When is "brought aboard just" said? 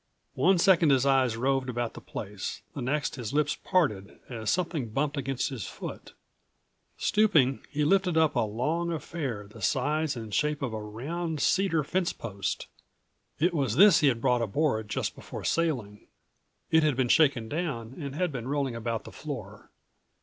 14.21-15.13